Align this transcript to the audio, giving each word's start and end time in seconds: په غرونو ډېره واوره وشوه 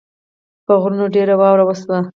په 0.65 0.73
غرونو 0.81 1.05
ډېره 1.15 1.33
واوره 1.41 1.63
وشوه 1.65 1.97